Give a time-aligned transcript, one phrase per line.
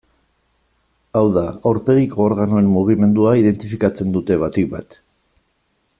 [1.19, 4.99] Hau da, aurpegiko organoen mugimendua identifikatzen dute batik bat.